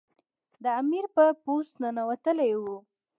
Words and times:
د 0.63 0.65
امیر 0.81 1.05
په 1.15 1.23
پوست 1.43 1.73
ننوتلی 1.83 2.51
وو. 2.61 2.77